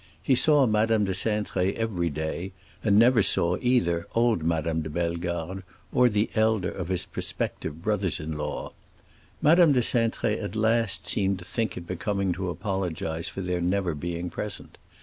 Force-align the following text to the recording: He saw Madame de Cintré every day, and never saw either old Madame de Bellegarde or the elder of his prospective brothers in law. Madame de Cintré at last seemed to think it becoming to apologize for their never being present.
He 0.23 0.33
saw 0.33 0.65
Madame 0.65 1.05
de 1.05 1.11
Cintré 1.11 1.75
every 1.75 2.09
day, 2.09 2.53
and 2.83 2.97
never 2.97 3.21
saw 3.21 3.57
either 3.61 4.07
old 4.15 4.41
Madame 4.41 4.81
de 4.81 4.89
Bellegarde 4.89 5.61
or 5.91 6.09
the 6.09 6.31
elder 6.33 6.71
of 6.71 6.87
his 6.87 7.05
prospective 7.05 7.83
brothers 7.83 8.19
in 8.19 8.35
law. 8.35 8.71
Madame 9.43 9.73
de 9.73 9.81
Cintré 9.81 10.43
at 10.43 10.55
last 10.55 11.05
seemed 11.05 11.37
to 11.37 11.45
think 11.45 11.77
it 11.77 11.85
becoming 11.85 12.33
to 12.33 12.49
apologize 12.49 13.29
for 13.29 13.41
their 13.43 13.61
never 13.61 13.93
being 13.93 14.31
present. 14.31 14.79